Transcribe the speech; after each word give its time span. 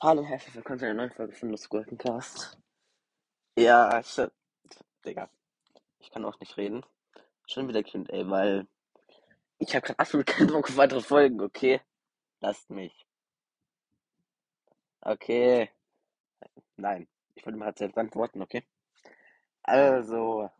Hallo, 0.00 0.24
herzlich 0.24 0.54
willkommen 0.54 0.78
zu 0.78 0.84
einer 0.86 0.94
neuen 0.94 1.10
Folge 1.12 1.32
von 1.32 1.50
Lust 1.50 1.70
Cast. 1.98 2.58
Ja, 3.56 4.00
ich, 4.00 4.20
Digga, 5.04 5.28
ich 6.00 6.10
kann 6.10 6.24
auch 6.24 6.40
nicht 6.40 6.56
reden. 6.56 6.84
Schon 7.46 7.68
wieder 7.68 7.82
Kind, 7.82 8.10
ey, 8.10 8.28
weil 8.28 8.66
ich 9.58 9.74
habe 9.74 9.86
gerade 9.86 9.98
absolut 9.98 10.26
keinen 10.28 10.48
Bock 10.48 10.68
auf 10.68 10.76
weitere 10.76 11.00
Folgen, 11.00 11.40
okay? 11.40 11.80
Lasst 12.40 12.68
mich. 12.70 13.06
Okay. 15.00 15.70
Nein, 16.76 17.06
ich 17.34 17.46
wollte 17.46 17.58
mal 17.58 17.66
halt 17.66 17.78
selbst 17.78 17.96
antworten, 17.98 18.42
okay? 18.42 18.64
Also, 19.62 20.50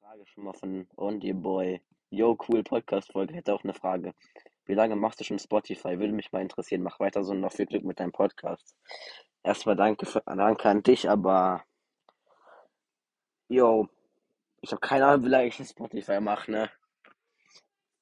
Frage 0.00 0.26
schon 0.26 0.42
mal 0.42 0.54
von 0.54 0.88
Only 0.96 1.32
Boy. 1.32 1.80
Yo, 2.12 2.36
cool 2.48 2.64
Podcast-Folge. 2.64 3.34
Hätte 3.34 3.54
auch 3.54 3.62
eine 3.62 3.72
Frage. 3.72 4.14
Wie 4.64 4.74
lange 4.74 4.96
machst 4.96 5.20
du 5.20 5.24
schon 5.24 5.38
Spotify? 5.38 6.00
Würde 6.00 6.12
mich 6.12 6.32
mal 6.32 6.42
interessieren. 6.42 6.82
Mach 6.82 6.98
weiter 6.98 7.22
so 7.22 7.30
und 7.30 7.40
noch 7.40 7.52
viel 7.52 7.66
Glück 7.66 7.84
mit 7.84 8.00
deinem 8.00 8.10
Podcast. 8.10 8.76
Erstmal 9.44 9.76
danke, 9.76 10.06
für, 10.06 10.20
danke 10.26 10.68
an 10.68 10.82
dich, 10.82 11.08
aber 11.08 11.64
yo, 13.48 13.88
ich 14.60 14.72
habe 14.72 14.80
keine 14.80 15.06
Ahnung, 15.06 15.24
wie 15.26 15.28
lange 15.28 15.46
ich 15.46 15.54
Spotify 15.54 16.20
mache, 16.20 16.50
ne? 16.50 16.70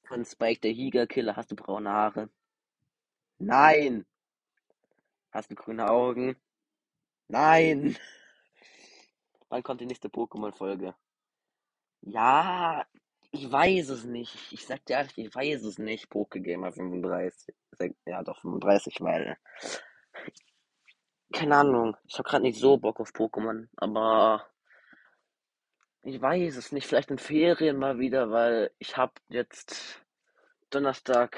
Von 0.05 0.25
Spike 0.25 0.61
der 0.61 0.73
Higa-Killer 0.73 1.37
hast 1.37 1.51
du 1.51 1.57
braune 1.57 1.91
Haare? 1.91 2.31
Nein! 3.39 4.07
Hast 5.33 5.51
du 5.51 5.55
grüne 5.55 5.91
Augen? 5.91 6.35
Nein! 7.29 7.99
Wann 9.51 9.63
kommt 9.63 9.83
die 9.83 9.87
nächste 9.87 10.09
Pokémon-Folge? 10.09 10.95
Ja, 12.01 12.87
ich 13.31 13.51
weiß 13.51 13.91
es 13.91 14.05
nicht. 14.05 14.35
Ich 14.53 14.67
sag 14.67 14.85
dir 14.87 14.95
ehrlich, 14.95 15.19
ich 15.19 15.35
weiß 15.35 15.65
es 15.65 15.79
nicht. 15.79 16.09
Pokegamer 16.09 16.73
35. 16.73 17.55
Ja, 18.07 18.23
doch 18.23 18.41
35, 18.41 19.01
weil. 19.01 19.37
Keine 21.33 21.57
Ahnung. 21.57 21.97
Ich 22.05 22.19
hab 22.19 22.27
grad 22.27 22.43
nicht 22.43 22.59
so 22.59 22.79
Bock 22.79 23.01
auf 23.01 23.11
Pokémon, 23.11 23.69
aber. 23.77 24.47
Ich 26.03 26.21
weiß 26.21 26.57
es 26.57 26.73
nicht. 26.73 26.87
Vielleicht 26.87 27.11
in 27.11 27.19
Ferien 27.19 27.77
mal 27.77 27.99
wieder, 27.99 28.31
weil 28.31 28.71
ich 28.79 28.97
hab 28.97 29.21
jetzt 29.29 30.03
Donnerstag 30.71 31.37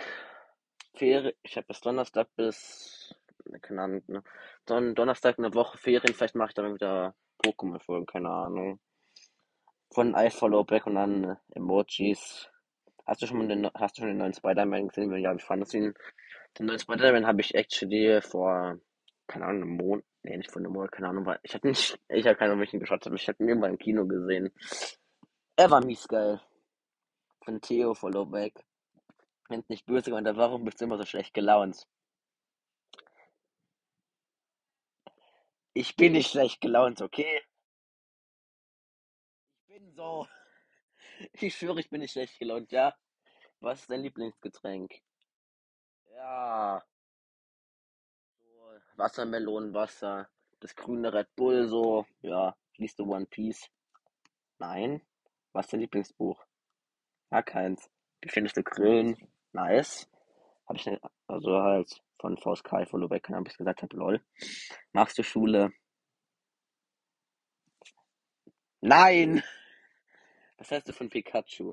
Ferien. 0.94 1.34
Ich 1.42 1.56
hab 1.56 1.66
bis 1.66 1.80
Donnerstag 1.80 2.28
bis. 2.36 3.14
Keine 3.62 3.82
Ahnung, 3.82 4.02
ne? 4.06 4.22
Don 4.66 4.94
Donnerstag 4.94 5.38
eine 5.38 5.54
Woche 5.54 5.78
Ferien. 5.78 6.14
Vielleicht 6.14 6.36
mache 6.36 6.50
ich 6.50 6.54
dann 6.54 6.74
wieder 6.74 7.16
Pokémon-Folgen, 7.42 8.06
keine 8.06 8.28
Ahnung 8.30 8.78
von 9.92 10.14
I 10.16 10.30
Follow 10.30 10.64
Back 10.64 10.86
und 10.86 10.94
dann 10.94 11.36
Emojis. 11.54 12.48
Hast 13.06 13.22
du 13.22 13.26
schon 13.26 13.48
den, 13.48 13.68
hast 13.74 13.96
du 13.96 14.02
schon 14.02 14.08
den 14.08 14.18
neuen 14.18 14.34
Spider-Man 14.34 14.88
gesehen? 14.88 15.14
Ja, 15.16 15.34
wie 15.34 15.42
fandest 15.42 15.74
du 15.74 15.78
ihn? 15.78 15.94
Den 16.58 16.66
neuen 16.66 16.78
Spider-Man 16.78 17.26
habe 17.26 17.40
ich 17.40 17.54
actually 17.54 18.20
vor, 18.22 18.78
keine 19.26 19.46
Ahnung, 19.46 19.62
einem 19.62 19.76
Monat, 19.76 20.04
nee, 20.22 20.36
nicht 20.36 20.50
vor 20.50 20.60
einem 20.60 20.72
Monat, 20.72 20.92
keine 20.92 21.08
Ahnung, 21.08 21.26
weil 21.26 21.40
ich 21.42 21.54
hatte 21.54 21.66
nicht, 21.66 21.98
ich 22.08 22.26
habe 22.26 22.36
keine 22.36 22.52
Ahnung, 22.52 22.60
welchen 22.60 22.80
geschaut 22.80 23.04
habe. 23.04 23.16
Ich 23.16 23.26
hatte 23.28 23.42
ihn 23.42 23.48
irgendwann 23.48 23.72
im 23.72 23.78
Kino 23.78 24.06
gesehen. 24.06 24.52
Er 25.56 25.70
war 25.70 25.84
mies 25.84 26.06
geil. 26.06 26.40
Von 27.44 27.60
Theo 27.60 27.94
Followback. 27.94 28.54
Wenn 29.48 29.64
nicht 29.68 29.86
böse 29.86 30.10
gemeint, 30.10 30.28
warum 30.36 30.64
bist 30.64 30.80
du 30.80 30.84
immer 30.84 30.98
so 30.98 31.04
schlecht 31.04 31.34
gelaunt? 31.34 31.86
Ich 35.72 35.96
bin 35.96 36.12
nicht 36.12 36.30
schlecht 36.30 36.60
gelaunt, 36.60 37.00
okay? 37.02 37.42
So. 40.00 40.26
Ich 41.34 41.54
schwöre, 41.54 41.80
ich 41.80 41.90
bin 41.90 42.00
nicht 42.00 42.12
schlecht 42.12 42.38
gelaunt, 42.38 42.72
ja. 42.72 42.96
Was 43.60 43.80
ist 43.80 43.90
dein 43.90 44.00
Lieblingsgetränk? 44.00 45.02
Ja. 46.14 46.82
So, 48.40 48.48
Wassermelonenwasser. 48.96 50.30
Das 50.60 50.74
grüne 50.74 51.12
Red 51.12 51.28
Bull, 51.36 51.68
so. 51.68 52.06
Ja. 52.22 52.56
Liest 52.78 52.98
du 52.98 53.04
One 53.04 53.26
Piece? 53.26 53.68
Nein. 54.58 55.02
Was 55.52 55.66
ist 55.66 55.74
dein 55.74 55.80
Lieblingsbuch? 55.80 56.42
Ja, 57.30 57.42
keins. 57.42 57.90
Wie 58.22 58.30
findest 58.30 58.56
du 58.56 58.62
Grillen? 58.62 59.28
Nice. 59.52 60.08
Hab 60.66 60.76
ich 60.76 60.86
nicht, 60.86 61.02
also 61.26 61.60
halt 61.60 62.02
von 62.18 62.36
Kai 62.36 62.86
von 62.86 63.02
Lubeck, 63.02 63.28
habe 63.28 63.46
ich 63.46 63.58
gesagt 63.58 63.82
habe, 63.82 63.94
lol. 63.94 64.24
Magst 64.92 65.18
du 65.18 65.22
Schule? 65.22 65.70
Nein! 68.80 69.42
Was 70.60 70.70
hältst 70.70 70.90
du 70.90 70.92
von 70.92 71.08
Pikachu? 71.08 71.72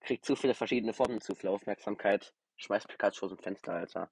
Kriegt 0.00 0.24
zu 0.24 0.34
viele 0.34 0.54
verschiedene 0.54 0.92
Formen, 0.92 1.20
zu 1.20 1.36
viel 1.36 1.50
Aufmerksamkeit. 1.50 2.34
Schmeißt 2.56 2.88
Pikachu 2.88 3.26
aus 3.26 3.30
dem 3.30 3.38
Fenster, 3.38 3.74
Alter. 3.74 4.10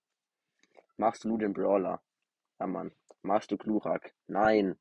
Magst 0.97 1.25
du 1.25 1.37
den 1.37 1.53
Brawler? 1.53 2.01
Ja, 2.61 2.69
Mann. 2.69 2.93
Magst 3.23 3.51
du 3.51 3.57
Glurak? 3.57 4.15
Nein. 4.29 4.79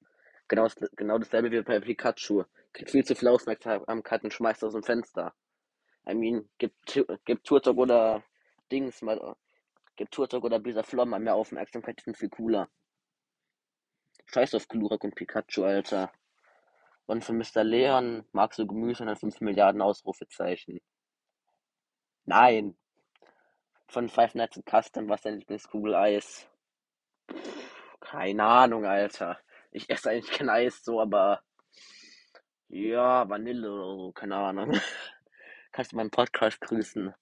Genau, 0.48 0.68
genau 0.96 1.18
dasselbe 1.18 1.50
wie 1.50 1.64
bei 1.64 1.80
Pikachu. 1.80 2.44
Kriegt 2.72 2.92
viel 2.92 3.04
zu 3.04 3.16
viel 3.16 3.30
Aufmerksamkeit 3.30 4.24
und 4.24 4.32
schmeißt 4.32 4.64
aus 4.64 4.74
dem 4.74 4.84
Fenster. 4.84 5.34
I 6.08 6.14
mean, 6.14 6.48
gibt, 6.60 7.04
gibt 7.26 7.48
Turtok 7.48 7.78
oder 7.78 8.24
Dings 8.72 9.02
mal, 9.02 9.36
gibt 9.96 10.14
Turtok 10.14 10.44
oder 10.44 10.60
Bisa 10.60 10.84
Flom 10.84 11.10
mal 11.10 11.20
mehr 11.20 11.34
Aufmerksamkeit, 11.34 11.98
die 11.98 12.04
sind 12.04 12.18
viel 12.18 12.30
cooler. 12.30 12.70
Scheiß 14.28 14.54
auf 14.54 14.68
Glurak 14.68 15.04
und 15.04 15.16
Pikachu, 15.16 15.64
Alter. 15.64 16.12
Und 17.08 17.24
von 17.24 17.38
Mr. 17.38 17.64
Leon 17.64 18.26
magst 18.34 18.60
du 18.60 18.68
Gemüse 18.68 19.04
und 19.04 19.16
5 19.18 19.40
Milliarden 19.42 19.82
Ausrufezeichen. 19.82 20.82
Nein. 22.26 22.78
Von 23.88 24.10
Five 24.10 24.36
Nights 24.36 24.58
at 24.58 24.66
Custom, 24.66 25.08
was 25.08 25.22
dein 25.22 25.40
Lieblingskugel-Eis? 25.40 26.50
Keine 28.02 28.44
Ahnung, 28.44 28.86
Alter. 28.86 29.40
Ich 29.72 29.90
esse 29.90 30.10
eigentlich 30.10 30.38
kein 30.38 30.50
Eis 30.50 30.84
so, 30.84 31.00
aber 31.00 31.42
ja, 32.68 33.30
Vanille 33.30 33.72
oder 33.72 33.96
so, 33.96 34.12
keine 34.12 34.36
Ahnung. 34.36 34.72
Kannst 35.72 35.94
du 35.94 35.96
meinen 35.96 36.12
Podcast 36.12 36.60
grüßen? 36.60 37.14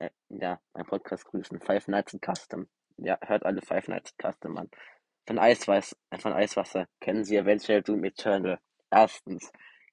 Äh, 0.00 0.10
ja, 0.30 0.58
meinen 0.72 0.86
Podcast 0.86 1.26
grüßen. 1.26 1.60
Five 1.60 1.88
Nights 1.88 2.14
at 2.14 2.22
Custom. 2.22 2.68
Ja, 2.96 3.18
hört 3.20 3.44
alle 3.44 3.60
Five 3.60 3.88
Nights 3.88 4.14
at 4.16 4.32
Custom 4.32 4.56
an. 4.56 4.70
Von 5.26 5.38
Eisweiß, 5.38 5.94
von 6.18 6.32
Eiswasser 6.32 6.88
kennen 7.00 7.24
Sie 7.24 7.36
Eventual 7.36 7.82
Doom 7.82 8.04
Eternal. 8.04 8.58
Erstens, 8.90 9.52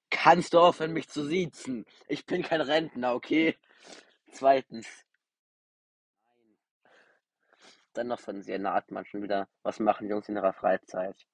kannst 0.09 0.53
du 0.53 0.59
aufhören, 0.59 0.93
mich 0.93 1.09
zu 1.09 1.25
siezen? 1.25 1.85
Ich 2.07 2.25
bin 2.25 2.43
kein 2.43 2.61
Rentner, 2.61 3.13
okay? 3.13 3.57
Zweitens. 4.31 4.87
Dann 7.93 8.07
noch 8.07 8.19
von 8.19 8.41
Sienna 8.41 8.75
Atman 8.75 9.05
schon 9.05 9.23
wieder. 9.23 9.47
Was 9.63 9.79
machen 9.79 10.09
Jungs 10.09 10.27
in 10.29 10.35
ihrer 10.35 10.53
Freizeit? 10.53 11.25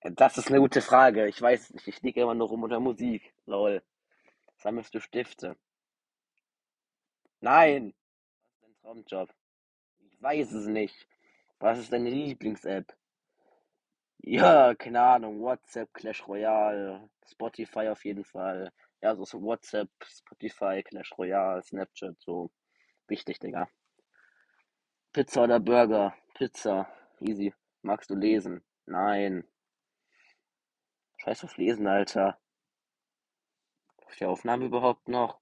Das 0.00 0.36
ist 0.36 0.48
eine 0.48 0.60
gute 0.60 0.82
Frage. 0.82 1.28
Ich 1.28 1.40
weiß 1.40 1.70
nicht. 1.70 1.88
Ich 1.88 2.02
liege 2.02 2.20
immer 2.20 2.34
nur 2.34 2.48
rum 2.48 2.64
unter 2.64 2.80
Musik. 2.80 3.32
Lol. 3.46 3.82
Sammelst 4.56 4.94
du 4.94 5.00
Stifte? 5.00 5.56
Nein. 7.40 7.94
Was 8.42 8.50
ist 8.50 8.62
dein 8.62 8.74
Traumjob? 8.76 9.34
Ich 10.00 10.22
weiß 10.22 10.52
es 10.52 10.66
nicht. 10.66 11.06
Was 11.58 11.78
ist 11.78 11.92
deine 11.92 12.10
Lieblings-App? 12.10 12.94
Ja, 14.26 14.74
keine 14.74 15.02
Ahnung, 15.02 15.40
WhatsApp, 15.42 15.92
Clash 15.92 16.26
Royale, 16.26 17.10
Spotify 17.26 17.88
auf 17.90 18.04
jeden 18.06 18.24
Fall. 18.24 18.72
Ja, 19.02 19.14
so, 19.16 19.42
WhatsApp, 19.42 19.90
Spotify, 20.02 20.82
Clash 20.82 21.12
Royale, 21.18 21.62
Snapchat, 21.62 22.18
so 22.20 22.50
wichtig, 23.06 23.38
Digga. 23.38 23.68
Pizza 25.12 25.42
oder 25.44 25.60
Burger? 25.60 26.14
Pizza, 26.32 26.88
easy. 27.20 27.52
Magst 27.82 28.08
du 28.08 28.14
lesen? 28.14 28.64
Nein. 28.86 29.44
Scheiß 31.18 31.44
auf 31.44 31.58
Lesen, 31.58 31.86
Alter. 31.86 32.38
Ist 34.08 34.20
die 34.20 34.24
Aufnahme 34.24 34.64
überhaupt 34.64 35.06
noch? 35.06 35.38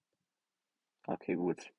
Okay, 1.07 1.37
gut. 1.37 1.73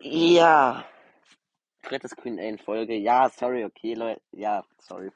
Ja 0.00 0.84
drittes 1.82 2.16
Q&A 2.16 2.40
in 2.48 2.58
Folge. 2.58 2.94
Ja, 2.94 3.28
sorry, 3.28 3.64
okay, 3.64 3.94
Leute. 3.94 4.20
Ja, 4.32 4.64
sorry. 4.78 5.10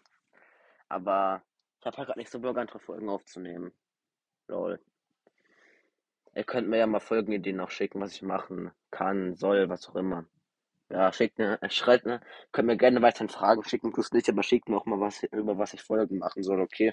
Aber 0.89 1.43
ich 1.81 1.87
habe 1.87 1.97
halt 1.97 2.07
gerade 2.09 2.19
nicht 2.21 2.31
so 2.31 2.41
Bock, 2.41 2.59
andere 2.59 2.79
Folgen 2.81 3.09
aufzunehmen. 3.09 3.73
Lol. 4.49 4.81
Ihr 6.35 6.45
könnt 6.45 6.69
mir 6.69 6.79
ja 6.79 6.87
mal 6.87 7.01
Folgenideen 7.01 7.57
noch 7.57 7.71
schicken, 7.71 8.01
was 8.01 8.13
ich 8.13 8.23
machen 8.23 8.71
kann, 8.91 9.35
soll, 9.37 9.69
was 9.69 9.89
auch 9.89 9.97
immer. 9.97 10.27
Ja, 10.91 11.13
schickt 11.13 11.39
mir, 11.39 11.59
äh, 11.63 11.71
schreibt 11.71 12.07
mir, 12.07 12.21
könnt 12.53 12.67
mir 12.69 12.77
gerne 12.77 13.03
weiterhin 13.03 13.29
Fragen 13.29 13.65
schicken, 13.65 13.93
plus 13.93 14.13
nicht, 14.13 14.29
aber 14.29 14.43
schickt 14.43 14.69
mir 14.69 14.77
auch 14.77 14.87
mal 14.87 15.01
was, 15.01 15.23
über 15.25 15.59
was 15.59 15.75
ich 15.75 15.83
Folgen 15.83 16.19
machen 16.19 16.43
soll, 16.43 16.61
okay? 16.61 16.93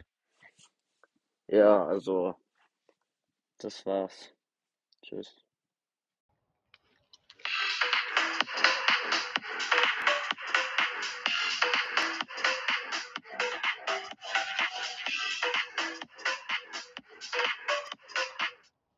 Ja, 1.48 1.86
also, 1.86 2.36
das 3.58 3.84
war's. 3.88 4.34
Tschüss. 5.02 5.43